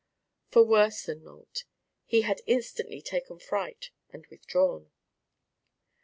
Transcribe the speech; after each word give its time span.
For 0.49 0.63
worse 0.63 1.03
than 1.03 1.23
nought: 1.25 1.63
he 2.05 2.21
had 2.21 2.41
instantly 2.47 3.03
taken 3.03 3.37
fright 3.37 3.91
and 4.09 4.25
withdrawn. 4.31 4.89